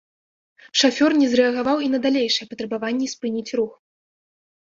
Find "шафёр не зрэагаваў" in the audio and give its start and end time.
0.79-1.77